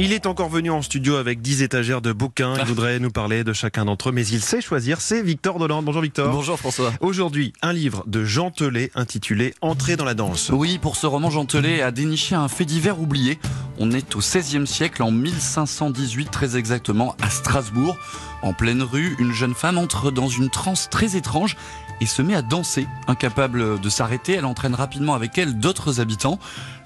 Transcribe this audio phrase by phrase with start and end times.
[0.00, 2.54] Il est encore venu en studio avec 10 étagères de bouquins.
[2.56, 5.00] Il voudrait nous parler de chacun d'entre eux, mais il sait choisir.
[5.00, 5.84] C'est Victor Dolande.
[5.84, 6.32] Bonjour Victor.
[6.32, 6.92] Bonjour François.
[7.00, 10.50] Aujourd'hui, un livre de Jean Telet intitulé Entrer dans la danse.
[10.54, 13.40] Oui, pour ce roman, Jean Telet a déniché un fait divers oublié.
[13.80, 17.96] On est au XVIe siècle, en 1518 très exactement, à Strasbourg.
[18.42, 21.56] En pleine rue, une jeune femme entre dans une transe très étrange
[22.00, 22.88] et se met à danser.
[23.06, 26.40] Incapable de s'arrêter, elle entraîne rapidement avec elle d'autres habitants.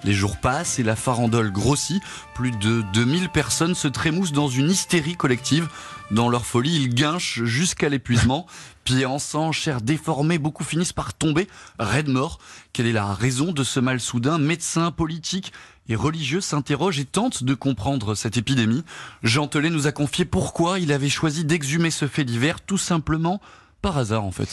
[0.05, 2.03] Les jours passent et la farandole grossit.
[2.35, 5.69] Plus de 2000 personnes se trémoussent dans une hystérie collective.
[6.11, 8.47] Dans leur folie, ils guinchent jusqu'à l'épuisement.
[8.85, 11.47] Pieds en sang, chair déformée, beaucoup finissent par tomber,
[11.79, 12.39] raides morts.
[12.73, 14.39] Quelle est la raison de ce mal soudain?
[14.39, 15.53] Médecins, politiques
[15.89, 18.85] et religieux s'interrogent et tentent de comprendre cette épidémie.
[19.23, 23.41] Jean Telet nous a confié pourquoi il avait choisi d'exhumer ce fait divers, tout simplement
[23.83, 24.49] par hasard en fait.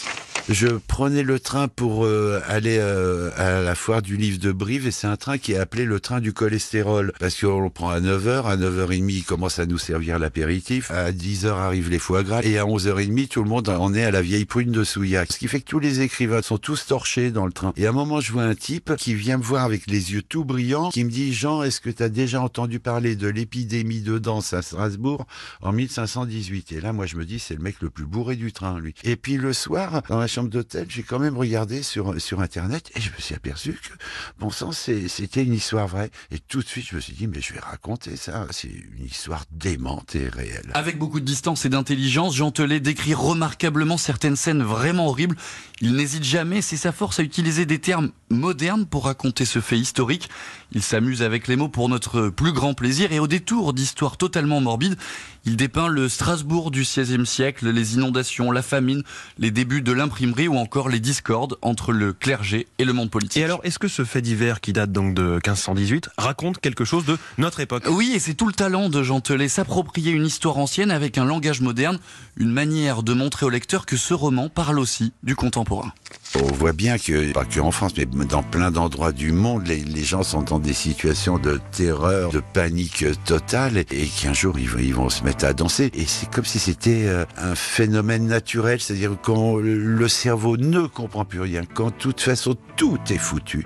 [0.50, 4.88] Je prenais le train pour euh, aller euh, à la foire du livre de Brive
[4.88, 7.90] et c'est un train qui est appelé le train du cholestérol parce qu'on le prend
[7.90, 12.24] à 9h, à 9h30 il commence à nous servir l'apéritif, à 10h arrivent les foie
[12.24, 15.32] gras et à 11h30 tout le monde en est à la vieille prune de Souillac.
[15.32, 17.72] Ce qui fait que tous les écrivains sont tous torchés dans le train.
[17.78, 20.24] Et à un moment je vois un type qui vient me voir avec les yeux
[20.24, 24.02] tout brillants qui me dit Jean, est-ce que tu as déjà entendu parler de l'épidémie
[24.02, 25.28] de danse à Strasbourg
[25.62, 28.52] en 1518 Et là moi je me dis c'est le mec le plus bourré du
[28.52, 28.96] train lui.
[29.22, 33.02] Puis le soir dans la chambre d'hôtel, j'ai quand même regardé sur, sur Internet et
[33.02, 33.94] je me suis aperçu que,
[34.40, 36.10] bon sang, c'était une histoire vraie.
[36.32, 38.48] Et tout de suite, je me suis dit, mais je vais raconter ça.
[38.52, 40.72] C'est une histoire démente et réelle.
[40.74, 45.36] Avec beaucoup de distance et d'intelligence, Jean Telet décrit remarquablement certaines scènes vraiment horribles.
[45.82, 49.78] Il n'hésite jamais, c'est sa force à utiliser des termes modernes pour raconter ce fait
[49.78, 50.30] historique.
[50.72, 54.62] Il s'amuse avec les mots pour notre plus grand plaisir et au détour d'histoires totalement
[54.62, 54.98] morbides,
[55.46, 59.04] il dépeint le Strasbourg du XVIe siècle, les inondations, la famine,
[59.38, 63.38] les débuts de l'imprimerie ou encore les discordes entre le clergé et le monde politique.
[63.38, 67.06] Et alors, est-ce que ce fait divers qui date donc de 1518 raconte quelque chose
[67.06, 67.84] de notre époque?
[67.90, 71.26] Oui, et c'est tout le talent de Jean Telet, s'approprier une histoire ancienne avec un
[71.26, 72.00] langage moderne,
[72.38, 75.94] une manière de montrer au lecteur que ce roman parle aussi du contemporain.
[76.36, 80.04] On voit bien que, pas que en France, mais dans plein d'endroits du monde, les,
[80.04, 84.94] gens sont dans des situations de terreur, de panique totale, et qu'un jour ils, ils,
[84.94, 85.90] vont se mettre à danser.
[85.96, 91.26] Et c'est comme si c'était euh, un phénomène naturel, c'est-à-dire quand le cerveau ne comprend
[91.26, 93.66] plus rien, quand de toute façon tout est foutu.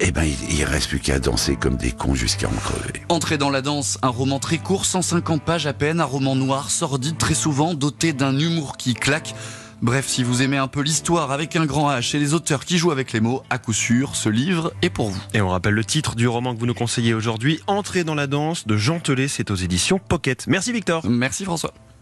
[0.00, 3.02] Eh ben, il, il reste plus qu'à danser comme des cons jusqu'à en crever.
[3.10, 6.70] Entrer dans la danse, un roman très court, 150 pages à peine, un roman noir,
[6.70, 9.34] sordide très souvent, doté d'un humour qui claque.
[9.82, 12.78] Bref, si vous aimez un peu l'histoire avec un grand H et les auteurs qui
[12.78, 15.20] jouent avec les mots, à coup sûr, ce livre est pour vous.
[15.34, 18.28] Et on rappelle le titre du roman que vous nous conseillez aujourd'hui, Entrer dans la
[18.28, 20.46] danse de Jean Telet, c'est aux éditions Pocket.
[20.46, 21.04] Merci Victor.
[21.08, 21.74] Merci François.